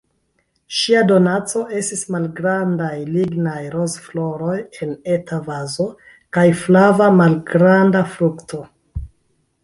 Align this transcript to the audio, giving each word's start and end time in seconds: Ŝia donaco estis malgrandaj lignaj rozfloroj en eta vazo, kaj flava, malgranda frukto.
Ŝia 0.75 1.01
donaco 1.09 1.59
estis 1.79 1.99
malgrandaj 2.13 2.95
lignaj 3.17 3.59
rozfloroj 3.73 4.55
en 4.85 4.95
eta 5.17 5.39
vazo, 5.49 5.85
kaj 6.39 6.45
flava, 6.63 7.11
malgranda 7.19 8.03
frukto. 8.15 8.63